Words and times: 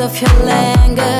of 0.00 0.20
your 0.22 0.46
language 0.46 1.19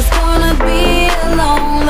Just 0.00 0.12
gonna 0.12 0.54
be 0.64 1.10
alone. 1.28 1.89